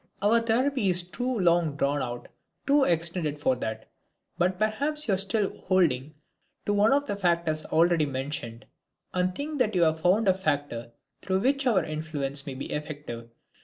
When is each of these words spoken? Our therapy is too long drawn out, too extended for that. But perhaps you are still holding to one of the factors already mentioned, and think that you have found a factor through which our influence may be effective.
Our 0.23 0.41
therapy 0.41 0.89
is 0.89 1.03
too 1.03 1.39
long 1.41 1.75
drawn 1.75 2.01
out, 2.01 2.27
too 2.65 2.85
extended 2.85 3.37
for 3.37 3.55
that. 3.57 3.87
But 4.35 4.57
perhaps 4.57 5.07
you 5.07 5.13
are 5.13 5.17
still 5.19 5.55
holding 5.65 6.15
to 6.65 6.73
one 6.73 6.91
of 6.91 7.05
the 7.05 7.15
factors 7.15 7.65
already 7.65 8.07
mentioned, 8.07 8.65
and 9.13 9.35
think 9.35 9.59
that 9.59 9.75
you 9.75 9.83
have 9.83 10.01
found 10.01 10.27
a 10.27 10.33
factor 10.33 10.91
through 11.21 11.41
which 11.41 11.67
our 11.67 11.83
influence 11.83 12.47
may 12.47 12.55
be 12.55 12.71
effective. 12.73 13.29